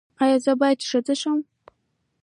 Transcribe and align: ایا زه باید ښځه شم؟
ایا 0.23 0.37
زه 0.45 0.53
باید 0.61 0.79
ښځه 0.89 1.15
شم؟ 1.21 1.39